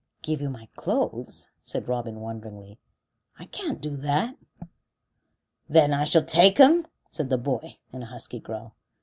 [0.23, 2.79] "Give you my clothes?" said Robin, wonderingly.
[3.37, 4.35] "I can't do that."
[5.69, 8.73] "Then I shall take 'em?" said the boy, in a husky growl.